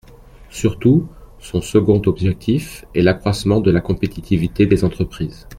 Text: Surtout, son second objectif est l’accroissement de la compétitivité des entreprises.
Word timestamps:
Surtout, 0.49 1.07
son 1.39 1.61
second 1.61 2.01
objectif 2.07 2.85
est 2.95 3.03
l’accroissement 3.03 3.61
de 3.61 3.69
la 3.69 3.81
compétitivité 3.81 4.65
des 4.65 4.83
entreprises. 4.83 5.47